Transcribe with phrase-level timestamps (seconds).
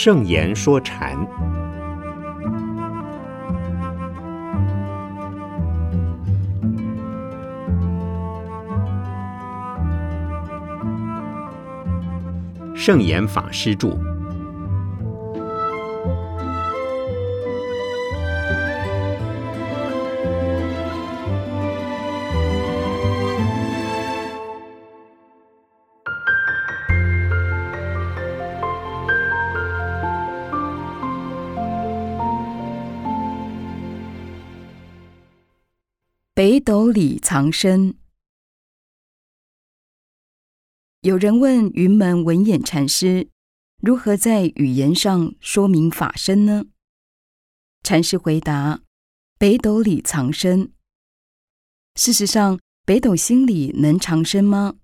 [0.00, 1.18] 圣言说禅，
[12.76, 13.98] 圣严法师著。
[36.48, 37.94] 北斗里藏身。
[41.02, 43.28] 有人问云门文偃禅师
[43.84, 46.64] ：“如何在语言上说明法身呢？”
[47.84, 48.80] 禅师回答
[49.38, 50.72] ：“北斗里藏身。”
[51.96, 54.76] 事实上，北斗心里能藏身吗？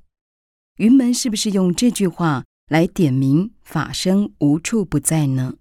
[0.76, 5.54] 云门是不是用这句话来点明法身无处不在呢？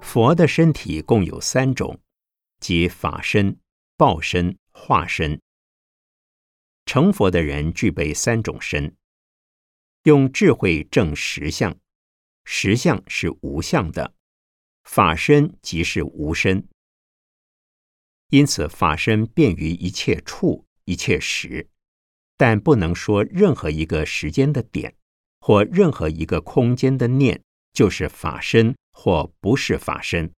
[0.00, 2.00] 佛的身体共有三种。
[2.60, 3.58] 即法身、
[3.96, 5.40] 报身、化身。
[6.86, 8.94] 成佛的人具备三种身，
[10.02, 11.78] 用智慧证实相，
[12.44, 14.14] 实相是无相的，
[14.82, 16.68] 法身即是无身。
[18.28, 21.68] 因此，法身便于一切处、一切时，
[22.36, 24.96] 但不能说任何一个时间的点
[25.40, 30.30] 或任何一个空间的念就是法身或不是法身。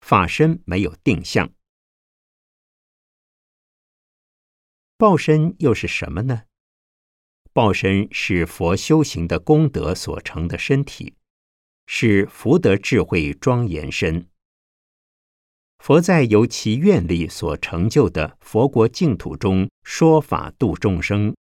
[0.00, 1.52] 法身没有定向，
[4.96, 6.42] 报身又是什么呢？
[7.52, 11.14] 报身是佛修行的功德所成的身体，
[11.86, 14.28] 是福德智慧庄严身。
[15.78, 21.34] 佛在由其愿力所成就的佛国净土中说法度众生，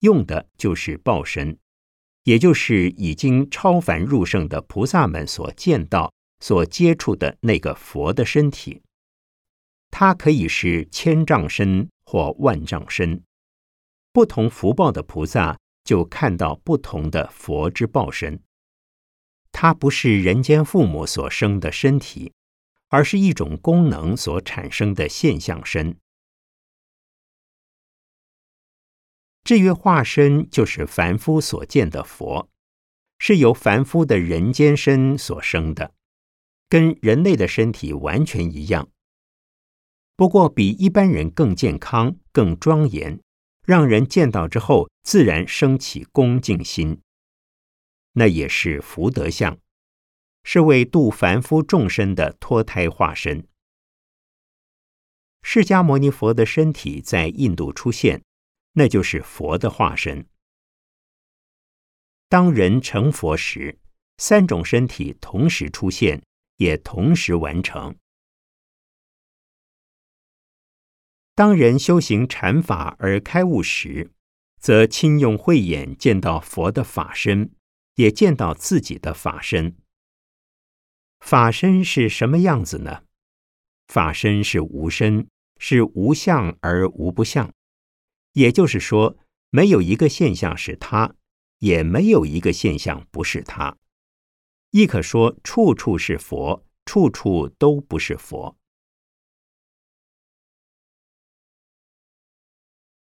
[0.00, 1.58] 用的就是报身，
[2.24, 6.12] 也就是已经超凡入圣的菩萨们所见到。
[6.42, 8.82] 所接触的那个佛的身体，
[9.92, 13.22] 它可以是千丈身或万丈身，
[14.12, 18.42] 不同福报的菩萨就看到不同的佛之报身。
[19.52, 22.32] 它不是人间父母所生的身体，
[22.88, 25.96] 而是一种功能所产生的现象身。
[29.44, 32.48] 至于化身，就是凡夫所见的佛，
[33.20, 35.94] 是由凡夫的人间身所生的。
[36.72, 38.88] 跟人类的身体完全一样，
[40.16, 43.20] 不过比一般人更健康、更庄严，
[43.66, 47.02] 让人见到之后自然升起恭敬心。
[48.12, 49.58] 那也是福德相，
[50.44, 53.46] 是为度凡夫众生的脱胎化身。
[55.42, 58.22] 释迦牟尼佛的身体在印度出现，
[58.72, 60.26] 那就是佛的化身。
[62.30, 63.78] 当人成佛时，
[64.16, 66.22] 三种身体同时出现。
[66.62, 67.96] 也同时完成。
[71.34, 74.12] 当人修行禅法而开悟时，
[74.60, 77.50] 则亲用慧眼见到佛的法身，
[77.96, 79.76] 也见到自己的法身。
[81.18, 83.02] 法身是什么样子呢？
[83.88, 85.26] 法身是无身，
[85.58, 87.52] 是无相而无不相。
[88.34, 89.18] 也就是说，
[89.50, 91.14] 没有一个现象是他，
[91.58, 93.76] 也没有一个现象不是他。
[94.72, 98.56] 亦可说，处处是佛，处处都不是佛。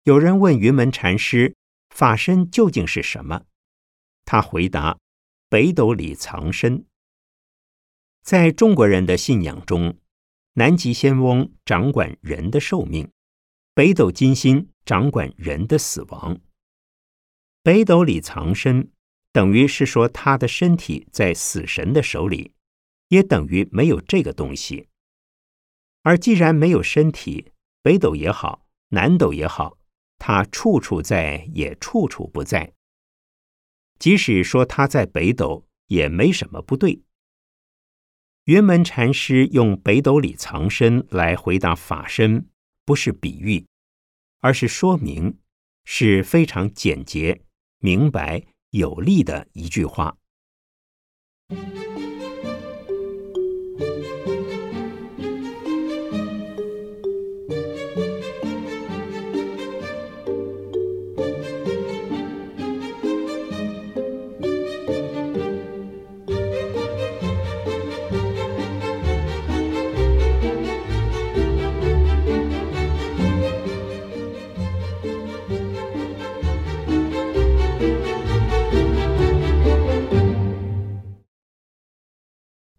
[0.04, 1.54] 有人问云门禅师
[1.94, 3.44] ：“法身究竟是什么？”
[4.24, 4.98] 他回答
[5.50, 6.86] ：“北斗里藏身。”
[8.24, 9.98] 在中国人的信仰中，
[10.54, 13.12] 南极仙翁掌管人的寿命，
[13.74, 16.40] 北斗金星掌管人的死亡。
[17.62, 18.90] 北斗里藏身。
[19.32, 22.52] 等于是说，他的身体在死神的手里，
[23.08, 24.88] 也等于没有这个东西。
[26.02, 27.52] 而既然没有身体，
[27.82, 29.78] 北斗也好，南斗也好，
[30.18, 32.72] 他处处在，也处处不在。
[33.98, 37.02] 即使说他在北斗，也没什么不对。
[38.44, 42.48] 云门禅师用北斗里藏身来回答法身，
[42.84, 43.66] 不是比喻，
[44.40, 45.38] 而是说明，
[45.84, 47.42] 是非常简洁
[47.78, 48.46] 明白。
[48.70, 50.16] 有力的一句话。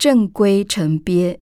[0.01, 1.39] 正规成鳖。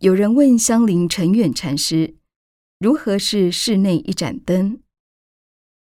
[0.00, 2.16] 有人问香林陈远禅师
[2.78, 4.82] ：“如何是室内一盏灯？”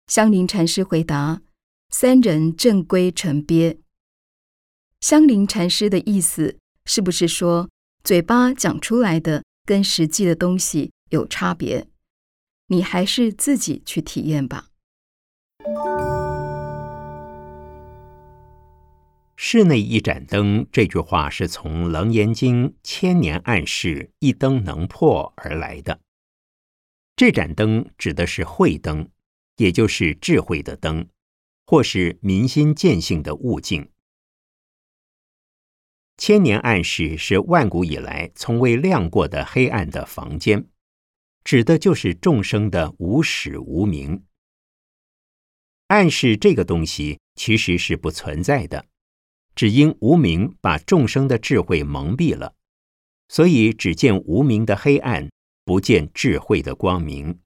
[0.07, 1.43] 香林禅师回答
[1.91, 3.81] ：“三人正规成鳖。”
[5.03, 7.69] 香林禅师的意思是不是说，
[8.05, 11.89] 嘴巴讲出来的跟实际的东西有差别？
[12.69, 14.69] 你还是自己去体验吧。
[19.37, 26.01] 室内一盏灯这句话是从《楞严经》千年暗示一灯能破而来的。
[27.17, 29.09] 这盏灯指的是慧灯，
[29.57, 31.09] 也就是智慧的灯，
[31.67, 33.91] 或是明心见性的悟境。
[36.17, 40.69] 千年暗示是万古以来从未亮过的黑暗的房间，
[41.43, 44.25] 指的就是众生的无始无明。
[45.89, 48.87] 暗示这个东西其实是不存在的。
[49.55, 52.55] 只因无明把众生的智慧蒙蔽了，
[53.29, 55.31] 所以只见无明的黑暗，
[55.65, 57.41] 不见智慧的光明。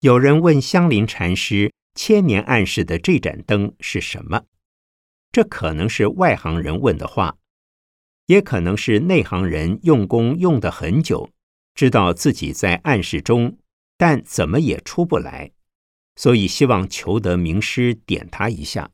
[0.00, 4.44] 有人问香林禅师：“千年暗示的这盏灯是什么？”
[5.32, 7.38] 这可能是外行人问的话，
[8.26, 11.30] 也可能是内行人用功用的很久，
[11.74, 13.58] 知道自己在暗示中，
[13.96, 15.52] 但怎么也出不来，
[16.16, 18.90] 所以希望求得名师点他一下。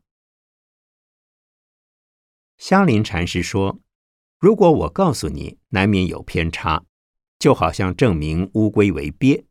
[2.61, 3.81] 香林禅师说
[4.39, 6.85] ：“如果我告诉你，难免有偏差，
[7.39, 9.47] 就好像证明乌龟为鳖，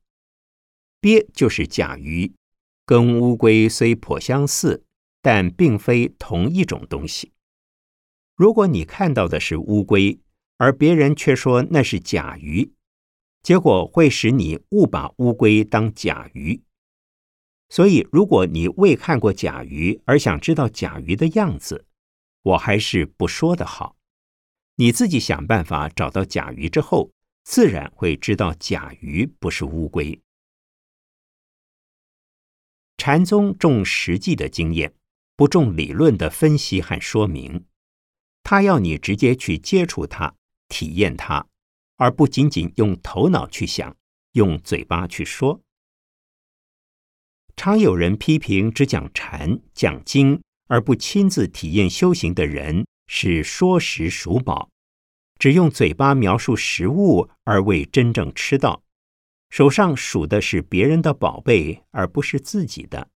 [1.02, 2.32] 鳖就是甲鱼，
[2.86, 4.86] 跟乌龟虽颇相似，
[5.24, 7.32] 但并非同一种东西。
[8.36, 10.20] 如果你看到的是乌龟，
[10.58, 12.74] 而别人却说那是甲鱼，
[13.42, 16.62] 结果会使你误把乌龟当甲鱼。
[17.70, 21.88] 所以，如果你未看过甲鱼，而想知道甲鱼的样子，
[22.42, 23.98] 我还是不说的好。
[24.76, 27.12] 你自己想办法找到甲鱼之后，
[27.44, 30.22] 自然会知道甲鱼不是乌龟。
[32.98, 34.94] 禅宗重实际的经验，
[35.36, 37.66] 不重理论的分析和说明。
[38.44, 40.36] 他要你直接去接触它、
[40.68, 41.46] 体验它，
[41.98, 43.96] 而不仅仅用头脑去想、
[44.32, 45.62] 用嘴巴去说。
[47.56, 50.42] 常有人批评只讲禅、讲经。
[50.70, 54.70] 而不亲自体验修行的人是说食数宝，
[55.40, 58.84] 只用嘴巴描述食物而未真正吃到，
[59.50, 63.10] 手上数的是别人的宝贝而不是自己的。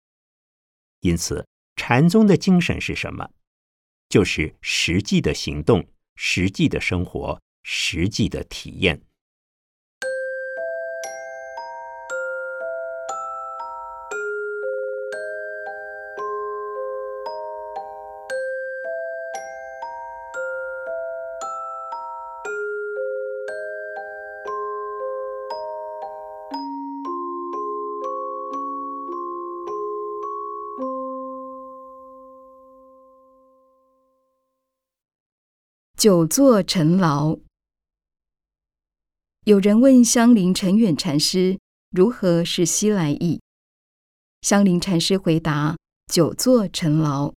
[1.01, 1.45] 因此，
[1.75, 3.29] 禅宗的精神是什么？
[4.07, 9.01] 就是实际的行动、实际的生活、实际的体验。
[36.01, 37.37] 久坐尘牢。
[39.45, 41.59] 有人问香林陈远禅师
[41.91, 43.39] 如何是西来意，
[44.41, 45.77] 香林禅师回答：
[46.11, 47.31] 久坐尘牢，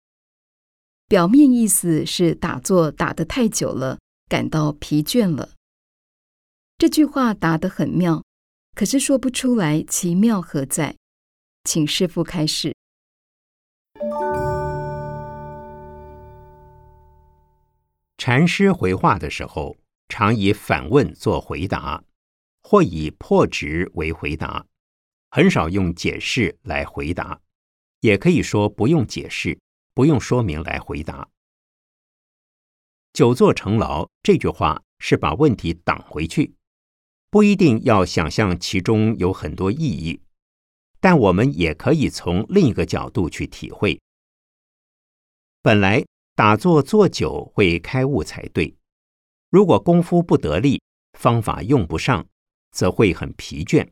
[1.10, 5.50] 表面意思是打坐打得太久了，感到疲倦了。
[6.78, 8.24] 这句话答得很妙，
[8.78, 10.96] 可是说不出来其妙何在，
[11.66, 12.74] 请师父开示。
[18.26, 19.76] 禅师回话的时候，
[20.08, 22.02] 常以反问做回答，
[22.62, 24.66] 或以破执为回答，
[25.30, 27.42] 很少用解释来回答，
[28.00, 29.60] 也可以说不用解释、
[29.94, 31.28] 不用说明来回答。
[33.12, 36.56] 久坐成牢这句话是把问题挡回去，
[37.30, 40.22] 不一定要想象其中有很多意义，
[41.02, 44.00] 但我们也可以从另一个角度去体会。
[45.62, 46.06] 本来。
[46.36, 48.76] 打坐坐久会开悟才对，
[49.52, 50.82] 如果功夫不得力，
[51.14, 52.28] 方法用不上，
[52.72, 53.88] 则会很疲倦。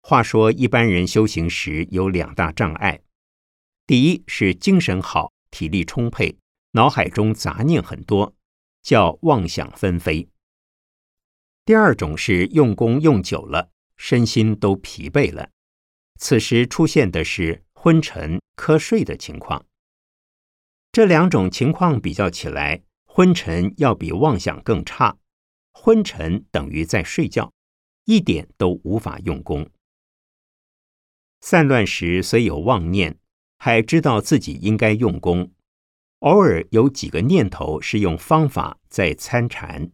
[0.00, 3.02] 话说，一般人修行时有两大障碍：
[3.86, 6.38] 第一是精神好、体力充沛，
[6.70, 8.34] 脑海中杂念很多，
[8.80, 10.26] 叫妄想纷飞；
[11.66, 15.50] 第二种是用功用久了，身心都疲惫了，
[16.18, 17.63] 此时出现的是。
[17.84, 19.66] 昏沉、瞌睡的情况，
[20.90, 25.18] 这两种情况比较起来，昏沉要比妄想更差。
[25.70, 27.52] 昏沉等于在睡觉，
[28.06, 29.68] 一点都无法用功。
[31.42, 33.18] 散乱时虽有妄念，
[33.58, 35.52] 还知道自己应该用功，
[36.20, 39.92] 偶尔有几个念头是用方法在参禅。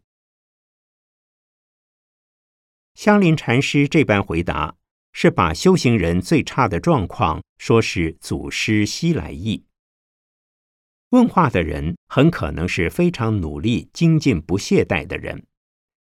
[2.94, 4.76] 香林禅师这般回答，
[5.12, 9.64] 是把修行人最差的状况说是祖师西来意。
[11.10, 15.44] 问话的人很可能是非常努力、精进、不懈怠的人，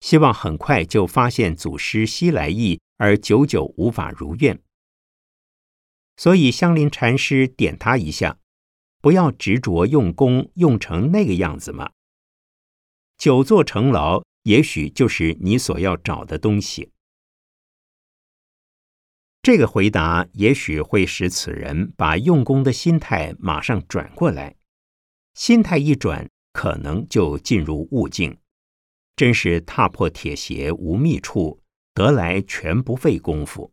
[0.00, 4.60] 希望很快就发现祖师西来意，而久久无法如愿。
[6.16, 8.38] 所以香林禅师点他一下，
[9.00, 11.92] 不要执着用功用成那个样子嘛。
[13.18, 14.22] 久坐成牢。
[14.44, 16.90] 也许就是你所要找的东西。
[19.44, 24.56] 这个回答也许会使此人把用功的心态马上转过来，
[25.34, 28.38] 心态一转，可能就进入悟境，
[29.14, 31.60] 真是踏破铁鞋无觅处，
[31.92, 33.70] 得来全不费功夫。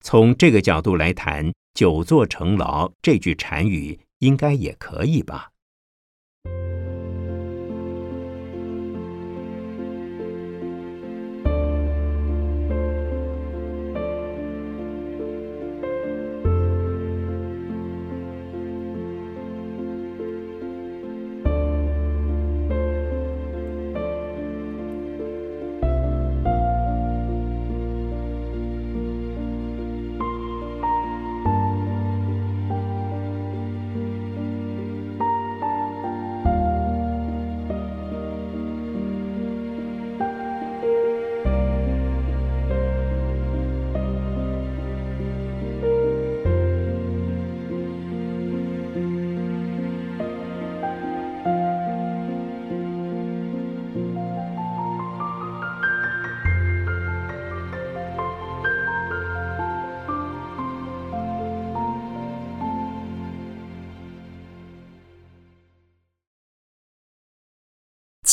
[0.00, 5.51] 从这个角度来谈“久坐成劳”这句禅语，应该也可以吧。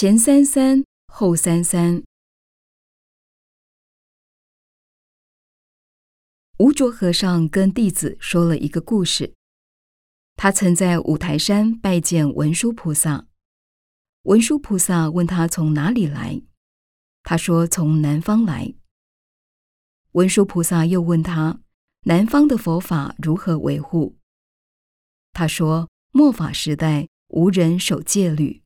[0.01, 2.05] 前三三，后三三。
[6.57, 9.33] 吴卓和尚跟弟子说了一个故事。
[10.37, 13.27] 他曾在五台山拜见文殊菩萨，
[14.21, 16.41] 文殊菩萨问他从哪里来，
[17.23, 18.73] 他说从南方来。
[20.13, 21.59] 文殊菩萨又问他
[22.03, 24.15] 南方的佛法如何维护，
[25.33, 28.63] 他说末法时代无人守戒律。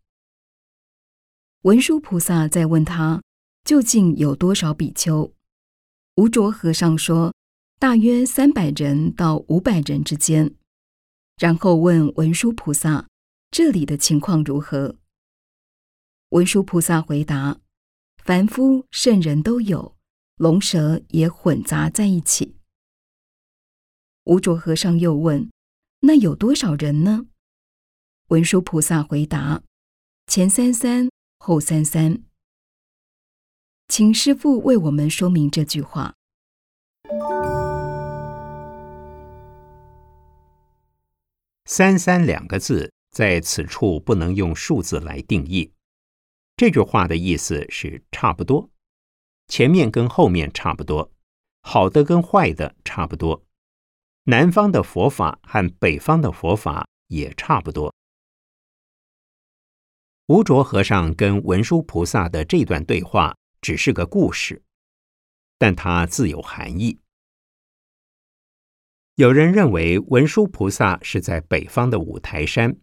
[1.63, 3.23] 文殊菩萨在问他
[3.63, 5.31] 究竟有多少比丘？
[6.15, 7.33] 无着和尚说，
[7.79, 10.53] 大约三百人到五百人之间。
[11.37, 13.07] 然后问文殊菩萨，
[13.49, 14.97] 这里的情况如何？
[16.31, 17.61] 文殊菩萨回答：
[18.17, 19.95] 凡夫圣人都有，
[20.35, 22.57] 龙蛇也混杂在一起。
[24.25, 25.49] 无着和尚又问：
[26.01, 27.27] 那有多少人呢？
[28.27, 29.63] 文殊菩萨回答：
[30.27, 31.12] 前三三。
[31.45, 32.23] 后三三，
[33.89, 36.13] 请师父为我们说明这句话。
[41.65, 45.73] 三三两个字在此处不能用数字来定义。
[46.55, 48.69] 这句话的意思是差不多，
[49.49, 51.11] 前面跟后面差不多，
[51.59, 53.43] 好的跟坏的差不多，
[54.23, 57.93] 南方的佛法和北方的佛法也差不多。
[60.27, 64.63] 无着和尚跟文殊菩萨的这段对话只是个故事，
[65.57, 66.97] 但它自有含义。
[69.15, 72.77] 有人认为文殊菩萨是在北方的五台山，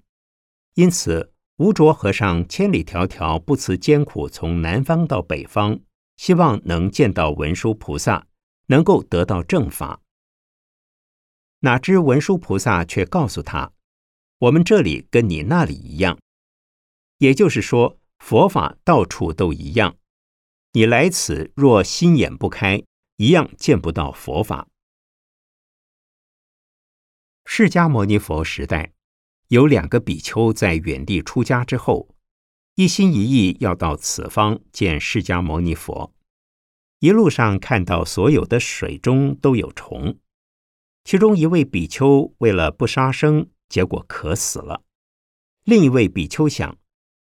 [0.75, 5.81] 因此无着和尚千里迢迢不辞艰苦从南方到北方，
[6.19, 8.27] 希望能见到文殊菩萨，
[8.67, 10.03] 能够得到正法。
[11.61, 13.73] 哪知文殊菩萨却告诉他
[14.39, 16.19] ：“我们这里跟你那里一样。”
[17.21, 19.97] 也就是说，佛法到处都一样。
[20.73, 22.83] 你来此若心眼不开，
[23.17, 24.69] 一样见不到佛法。
[27.45, 28.95] 释迦牟尼佛时代，
[29.49, 32.09] 有两个比丘在远地出家之后，
[32.77, 36.15] 一心一意要到此方见释迦牟尼佛。
[37.01, 40.19] 一路上看到所有的水中都有虫，
[41.05, 44.85] 其中一位比丘为了不杀生，结果渴死了。
[45.65, 46.80] 另一位比丘想。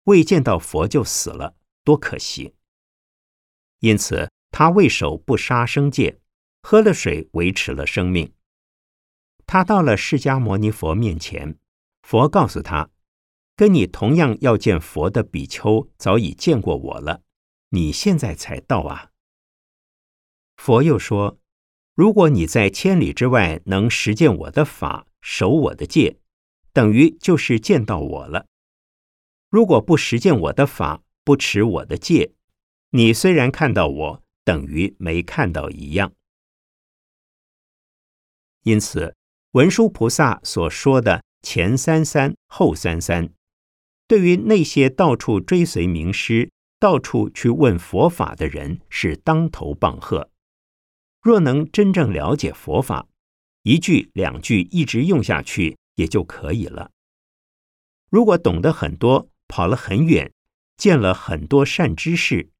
[0.06, 2.54] 未见到佛就死了，多可惜！
[3.80, 6.20] 因此，他为守不杀生戒，
[6.62, 8.32] 喝了水维持了生命。
[9.46, 11.58] 他到了释迦牟尼佛面前，
[12.02, 12.90] 佛告诉他
[13.54, 17.22] ：“跟你同样要见佛的比丘早已见过我了，
[17.70, 19.10] 你现在才到啊。”
[20.56, 21.38] 佛又说
[21.94, 26.18] ：“如果你在千里之外能实践我的法，守我的戒，
[26.72, 28.46] 等于就是见到我了。
[29.56, 32.34] 如果不实践我的法，不持我的戒，
[32.90, 36.12] 你虽然看到我，等于没看到一样。
[38.64, 39.16] 因此，
[39.52, 43.30] 文殊菩萨所说的前三三后三三，
[44.06, 50.28] 对于那些到处追随名师、到处去问佛法的人，是当头棒喝。
[51.22, 53.08] 若能真正了解佛法，
[53.62, 56.90] 一句两句一直用下去也就可以了。
[58.10, 60.32] 如果懂得很多，跑了很远，
[60.76, 62.50] 见了很多善知识，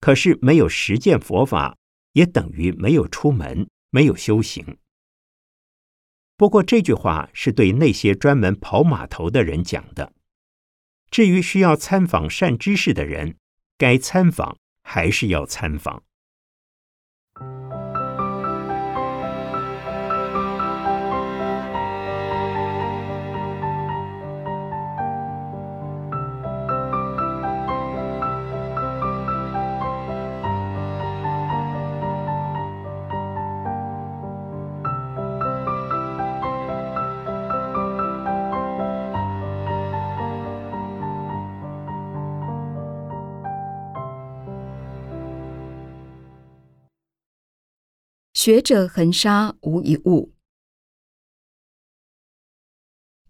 [0.00, 1.76] 可是没有实践佛法，
[2.12, 4.78] 也等于没有出门，没有修行。
[6.36, 10.12] 不过这句话是对那些专门跑码头的人讲的。
[11.10, 13.36] 至于需要参访善知识的人，
[13.76, 16.02] 该参访还是要参访。
[48.42, 50.32] 学者恒沙无一物。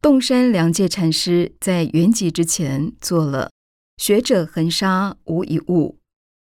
[0.00, 3.50] 洞山良介禅师在圆寂之前做了
[3.99, 5.99] “学者恒沙无一物，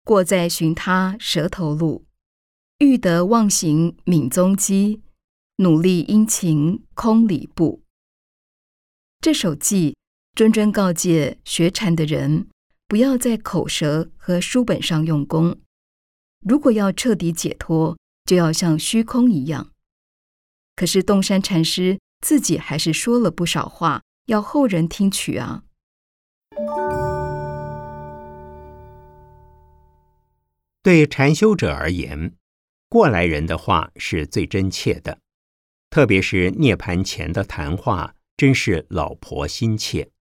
[0.03, 2.05] 过在寻他舌头路。
[2.79, 5.03] 欲得忘形泯踪迹，
[5.59, 7.81] 努力殷勤空理部。”
[9.23, 9.95] 这首偈
[10.35, 12.49] 谆谆告诫学禅的人，
[12.89, 15.61] 不要在口舌和书本上用功。
[16.45, 17.97] 如果要彻底解脱，
[18.29, 19.71] 就要像虚空一样。
[20.75, 25.63] 可是洞山禅师自己还是说了不少话，要后人听取啊。
[30.83, 32.35] 对禅修者而言，
[32.87, 35.21] 过来人的话是最真切的，
[35.89, 40.11] 特别是涅盘前的谈话，真是老婆心切。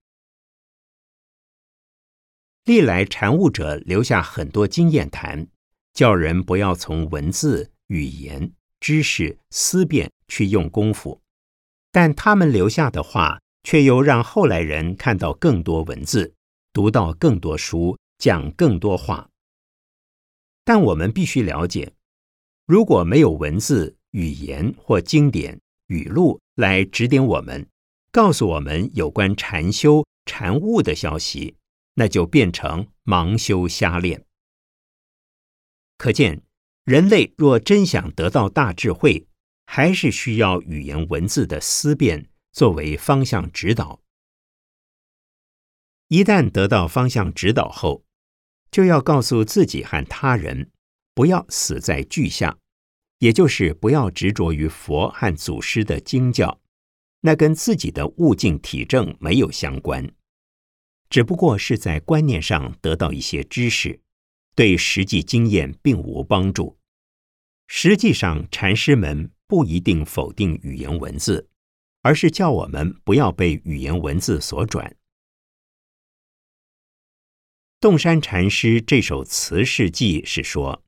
[2.64, 5.48] 历来禅悟者留下很多经验谈，
[5.92, 7.70] 叫人不要从文字。
[7.88, 11.20] 语言、知识、思辨去用功夫，
[11.92, 16.34] 但他们留下的话，却又让后来人看到更多文字，
[16.72, 19.28] 读到更多书，讲更多话。
[20.64, 21.92] 但我们必须了解，
[22.66, 27.66] 如果没有文字、语言或经典语录来指点我们，
[28.12, 31.56] 告诉我们有关禅修、禅悟的消息，
[31.94, 34.24] 那就变成盲修瞎练。
[35.96, 36.47] 可见。
[36.88, 39.26] 人类若真想得到大智慧，
[39.66, 44.00] 还是需要语言文字的思辨作为方向指导。
[46.08, 48.06] 一旦得到方向指导后，
[48.70, 50.70] 就要告诉自己和他人，
[51.14, 52.56] 不要死在句下，
[53.18, 56.58] 也就是不要执着于佛和祖师的经教，
[57.20, 60.10] 那跟自己的悟境体证没有相关，
[61.10, 64.00] 只不过是在观念上得到一些知识，
[64.54, 66.77] 对实际经验并无帮助。
[67.70, 71.48] 实际上，禅师们不一定否定语言文字，
[72.02, 74.96] 而是叫我们不要被语言文字所转。
[77.78, 80.82] 洞山禅师这首词事记是说，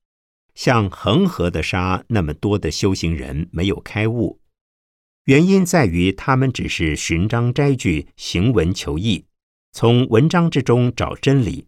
[0.55, 4.41] 像恒河的沙那么多的修行人没有开悟，
[5.25, 9.27] 原因在于他们只是寻章摘句、行文求义，
[9.73, 11.67] 从文章之中找真理，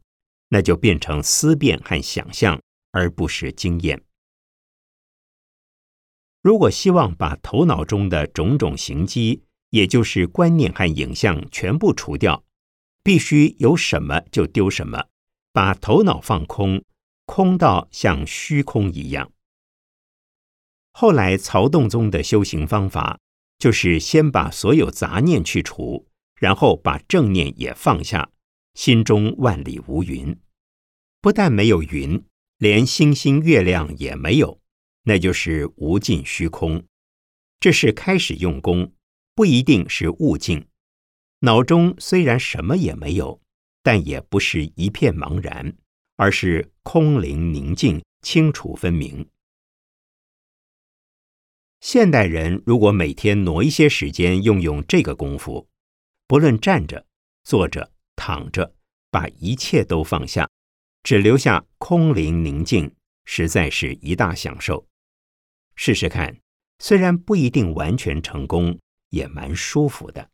[0.49, 2.61] 那就变成思辨和想象，
[2.93, 4.03] 而不是经验。
[6.43, 12.45] 如果希望把头脑中的种种行机，也就是观念和影像全部除掉，
[13.05, 15.07] 必须有什么就丢什么，
[15.53, 16.83] 把头脑放空，
[17.27, 19.31] 空到像虚空一样。
[20.93, 23.19] 后来曹洞宗的修行方法，
[23.59, 28.31] 就是先把所有杂念去除，然后把正念也放下，
[28.75, 30.37] 心中万里无云。
[31.21, 32.25] 不但没有云，
[32.59, 34.61] 连星星月亮也没有。
[35.05, 36.85] 那就是无尽虚空，
[37.59, 38.93] 这是开始用功，
[39.35, 40.67] 不一定是悟境。
[41.41, 43.41] 脑中虽然什么也没有，
[43.83, 45.77] 但也不是一片茫然，
[46.17, 49.29] 而是空灵宁静、清楚分明。
[51.81, 55.69] 现代人如果每天挪一些时间用用这个功夫，
[56.29, 57.05] 不论站着、
[57.43, 58.73] 坐着、躺着，
[59.11, 60.49] 把一切都放下，
[61.03, 64.87] 只留下空灵宁静，实在是一大享受。
[65.75, 66.37] 试试看，
[66.79, 68.79] 虽然不一定完全成功，
[69.11, 70.32] 也蛮舒服的。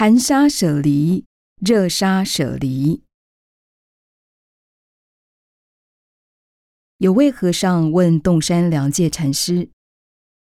[0.00, 1.24] 寒沙舍离，
[1.60, 3.02] 热沙舍离。
[6.98, 9.70] 有位和尚问洞山良介禅师：“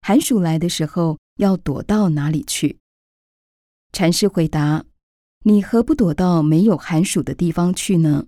[0.01, 2.79] 寒暑来的时候，要躲到哪里去？”
[3.93, 4.83] 禅师回答
[5.45, 8.25] ：“你何不躲到没有寒暑的地方去呢？”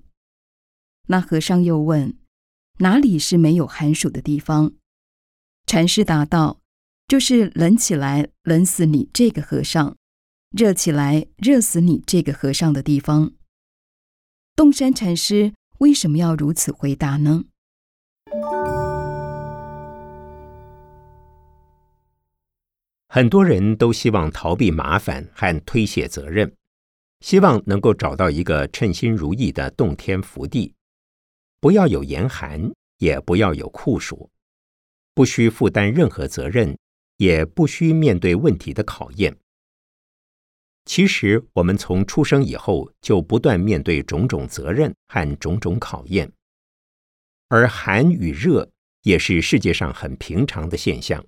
[1.09, 2.15] 那和尚又问
[2.77, 4.73] ：“哪里是没有寒暑的地方？”
[5.65, 6.59] 禅师答道
[7.09, 9.97] ：“就是冷起来，冷死你这个和尚。”
[10.57, 13.33] 热起来，热死你这个和尚的地方。
[14.55, 17.43] 洞山禅师为什么要如此回答呢？
[23.07, 26.51] 很多人都希望逃避麻烦和推卸责任，
[27.19, 30.73] 希望能够找到一个称心如意的洞天福地，
[31.61, 34.31] 不要有严寒，也不要有酷暑，
[35.13, 36.75] 不需负担任何责任，
[37.17, 39.37] 也不需面对问题的考验。
[40.87, 46.31] 其实，我们从出生以后就不断面对种种责任和种种考验，
[47.49, 48.71] 而寒与热
[49.03, 51.25] 也是世界上很平常的现象。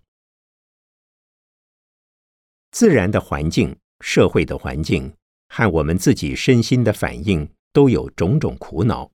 [2.71, 5.13] 自然的环境、社会的环境
[5.49, 9.11] 和我们自己身心的反应都有种种苦恼，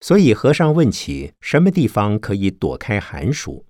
[0.00, 3.64] 所以和尚问起什么地方可以躲开寒暑，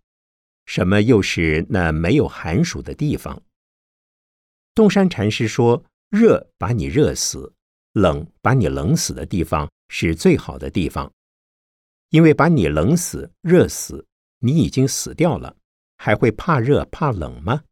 [0.66, 3.40] 什么又是那没有寒暑的地方？
[4.74, 7.52] 洞山禅师说：“热把你热死，
[7.92, 11.12] 冷把你冷死的地方是最好的地方，
[12.10, 14.06] 因为把你冷死、热死，
[14.38, 15.56] 你已经死掉了，
[15.96, 17.64] 还会怕热怕冷吗？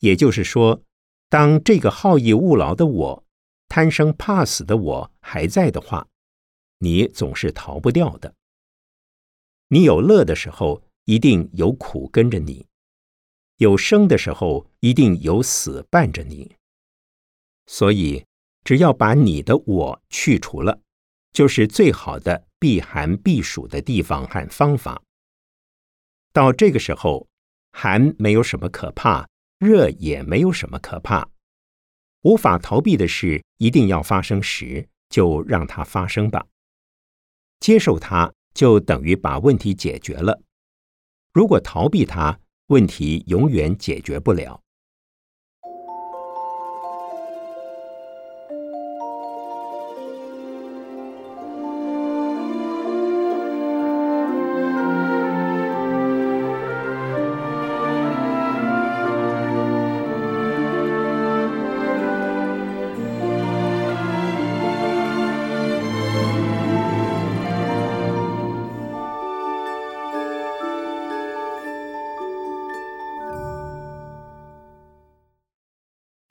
[0.00, 0.82] 也就是说，
[1.28, 3.24] 当这个好逸恶劳的我、
[3.68, 6.06] 贪生怕死的我还在的话，
[6.78, 8.34] 你总是逃不掉的。
[9.68, 12.66] 你有乐的时候，一定有苦跟着你。”
[13.58, 16.56] 有生的时候，一定有死伴着你。
[17.66, 18.24] 所以，
[18.64, 20.80] 只要把你的我去除了，
[21.32, 25.02] 就是最好的避寒避暑的地方和方法。
[26.32, 27.28] 到这个时候，
[27.72, 31.28] 寒没有什么可怕，热也没有什么可怕。
[32.22, 36.46] 无法逃避的事一定要发生时，就让它发生吧。
[37.58, 40.42] 接受它，就等于把问题解决了。
[41.32, 42.38] 如果逃避它，
[42.68, 44.60] 问题永远解决不了。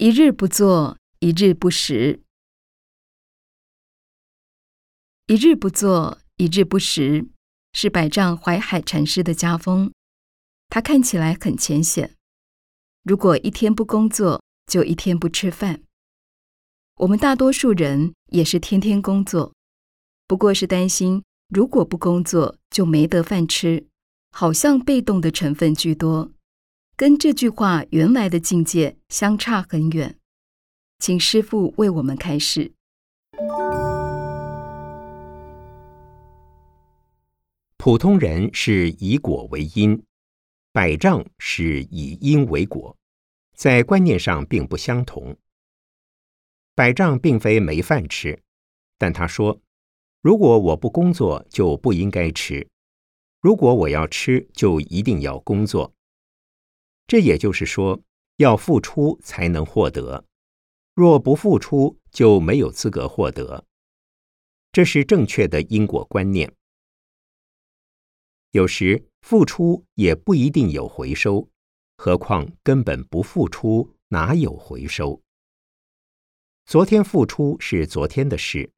[0.08, 2.22] 一日不作，一日不食；
[5.26, 7.28] 一日不作，一日不食，
[7.74, 9.92] 是百丈怀海禅师的家风。
[10.70, 12.16] 他看起来很浅显。
[13.04, 15.82] 如果一天不工作，就一天不吃饭。
[17.00, 19.54] 我们大多数人也是天天工作，
[20.26, 23.86] 不过是担心如果不工作就没得饭吃，
[24.32, 26.32] 好像被动的成分居多。
[27.00, 30.18] 跟这句话原来的境界相差很远，
[30.98, 32.72] 请师父为我们开示。
[37.78, 40.04] 普通人是以果为因，
[40.74, 42.98] 百丈是以因为果，
[43.56, 45.38] 在观念上并不相同。
[46.74, 48.42] 百丈并非没饭吃，
[48.98, 49.62] 但他说：
[50.24, 52.68] 如果我不工作，就不应该吃；
[53.40, 55.94] 如果我要吃，就一定要工作。
[57.08, 58.02] 这也就是说，
[58.36, 60.26] 要付出才能获得，
[60.94, 63.66] 若不付出就没有资格获得。
[64.74, 66.54] 这是正确的因果观念。
[68.52, 71.50] 有时付出也不一定有回收，
[71.98, 75.22] 何况根本不付出，哪有回收？
[76.66, 78.70] 昨天付出是昨天的事，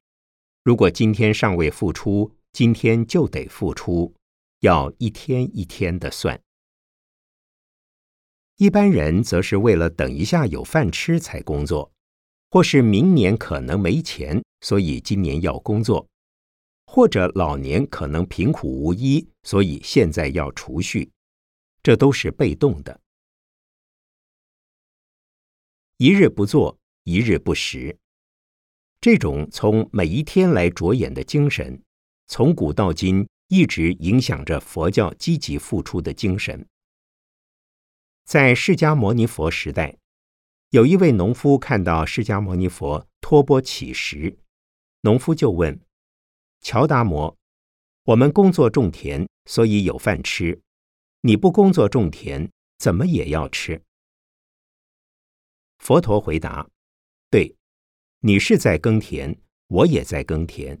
[0.62, 4.14] 如果今天尚未付出，今天就得付出，
[4.60, 6.40] 要一天一天的算。
[8.60, 11.90] 一般人则是为了等一下有饭吃才工作，
[12.50, 16.06] 或是明年可能没钱，所以今年要工作。
[16.84, 21.10] 或者老年可能贫苦无依，所以现在要储蓄，
[21.82, 23.00] 这都是被动的。
[25.96, 27.96] 一日不做，一日不食，
[29.00, 31.82] 这种从每一天来着眼的精神，
[32.26, 36.66] 从古到今一直影响着佛教积极付出的精神。
[38.30, 39.98] 在释迦牟尼佛时代，
[40.68, 44.38] 有一位农夫看到释迦牟尼佛托钵乞食，
[45.00, 45.80] 农夫就问。
[46.60, 47.36] 乔达摩，
[48.04, 50.62] 我们工作种田，所以有饭吃。
[51.22, 53.82] 你不工作种田，怎么也要吃？
[55.78, 56.70] 佛陀回答
[57.30, 57.56] ：“对，
[58.20, 60.80] 你是在耕田，我也在耕田。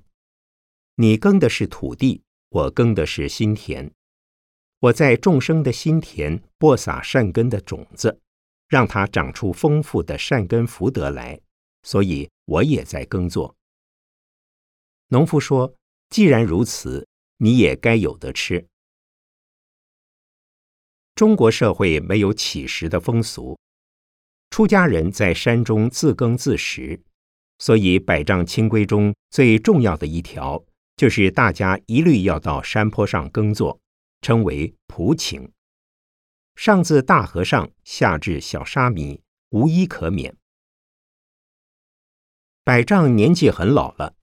[0.94, 3.92] 你耕的是土地，我耕的是心田。
[4.80, 8.20] 我在众生的心田播撒善根的种子，
[8.68, 11.40] 让它长出丰富的善根福德来。
[11.82, 13.54] 所以我也在耕作。”
[15.08, 15.74] 农夫说
[16.10, 17.06] ：“既然如此，
[17.38, 18.66] 你也该有的吃。”
[21.14, 23.58] 中国社会没有乞食的风俗，
[24.48, 27.02] 出家人在山中自耕自食，
[27.58, 30.64] 所以百丈清规中最重要的一条，
[30.96, 33.78] 就是大家一律要到山坡上耕作，
[34.20, 35.50] 称为普请。
[36.56, 40.36] 上自大和尚，下至小沙弥，无一可免。
[42.62, 44.14] 百丈年纪很老了。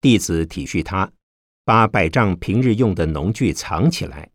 [0.00, 1.12] 弟子体恤他，
[1.64, 4.30] 把百丈平日用的农具藏起来，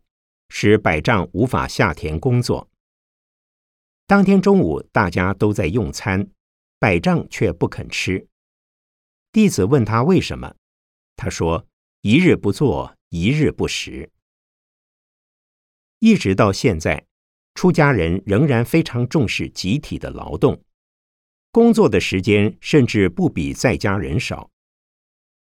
[0.48, 2.70] 使百丈无法下田工作。
[4.06, 6.26] 当天中午，大家都在用餐，
[6.78, 8.26] 百丈却不肯吃。
[9.32, 10.54] 弟子问他为什么，
[11.16, 11.66] 他说
[12.00, 14.10] ：“一日不做，一日不食。”
[16.00, 17.04] 一直到现在，
[17.54, 20.62] 出家人仍然非常重视集体的劳动，
[21.50, 24.48] 工作的时间甚至不比在家人少。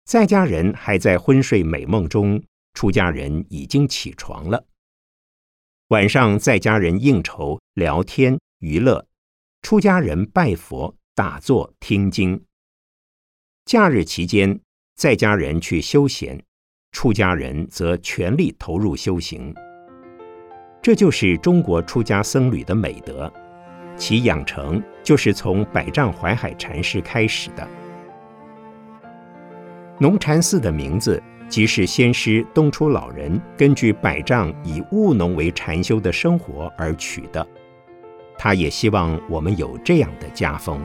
[0.05, 4.67] 在家人还在昏睡美梦中，出家人已经起床了。
[5.87, 9.07] 晚上，在家人应酬、聊天、娱乐；
[9.61, 12.43] 出家人拜佛、打坐、听经。
[13.65, 14.59] 假日期间，
[14.95, 16.43] 在家人去休闲，
[16.91, 19.55] 出家人则全力投入修行。
[20.83, 23.31] 这就是中国出家僧侣的美德，
[23.95, 27.65] 其养成就是从百丈怀海禅师开始的。
[29.97, 37.47] 农禅寺的名字，即是先师东初老人根据百丈以务农为禅修的生活而取的。
[38.37, 40.83] 他也希望我们有这样的家风。